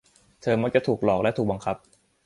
[0.41, 1.75] เธอมักจะถูกหลอกและถูกบังคับ